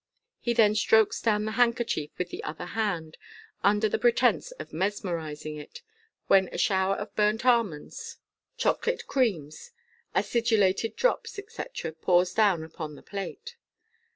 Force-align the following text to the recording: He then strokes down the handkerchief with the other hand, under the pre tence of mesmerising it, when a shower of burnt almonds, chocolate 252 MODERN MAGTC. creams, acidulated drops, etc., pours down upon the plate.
He 0.39 0.53
then 0.53 0.73
strokes 0.73 1.21
down 1.21 1.45
the 1.45 1.51
handkerchief 1.51 2.09
with 2.17 2.29
the 2.29 2.43
other 2.43 2.65
hand, 2.73 3.19
under 3.63 3.87
the 3.87 3.99
pre 3.99 4.11
tence 4.13 4.51
of 4.57 4.73
mesmerising 4.73 5.57
it, 5.57 5.83
when 6.25 6.47
a 6.47 6.57
shower 6.57 6.95
of 6.95 7.15
burnt 7.15 7.45
almonds, 7.45 8.17
chocolate 8.57 9.03
252 9.07 9.19
MODERN 9.19 9.51
MAGTC. 9.51 9.53
creams, 9.53 9.71
acidulated 10.15 10.95
drops, 10.95 11.37
etc., 11.37 11.91
pours 11.91 12.33
down 12.33 12.63
upon 12.63 12.95
the 12.95 13.03
plate. 13.03 13.57